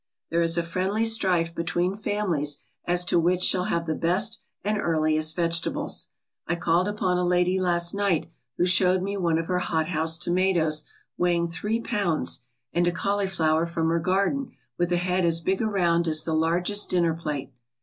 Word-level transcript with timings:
There 0.31 0.41
is 0.41 0.57
a 0.57 0.63
friendly 0.63 1.05
strife 1.05 1.53
between 1.53 1.95
families 1.95 2.57
as 2.85 3.05
to 3.05 3.19
which 3.19 3.43
shall 3.43 3.65
have 3.65 3.85
the 3.85 3.93
best 3.93 4.41
and 4.63 4.79
earliest 4.79 5.35
vegetables. 5.35 6.07
I 6.47 6.55
called 6.55 6.87
upon 6.87 7.19
a 7.19 7.23
lady 7.23 7.59
last 7.59 7.93
night 7.93 8.31
who 8.57 8.65
showed 8.65 9.03
me 9.03 9.15
one 9.15 9.37
of 9.37 9.45
her 9.45 9.59
hothouse 9.59 10.17
toma 10.17 10.55
toes 10.55 10.85
weighing 11.19 11.49
three 11.49 11.81
pounds, 11.81 12.39
and 12.73 12.87
a 12.87 12.91
cauliflower 12.91 13.67
from 13.67 13.89
her 13.89 13.99
gar 13.99 14.29
den 14.29 14.53
with 14.75 14.91
a 14.91 14.97
head 14.97 15.23
as 15.23 15.39
big 15.39 15.61
around 15.61 16.07
as 16.07 16.23
the 16.23 16.33
largest 16.33 16.89
dinner 16.89 17.13
plate. 17.13 17.51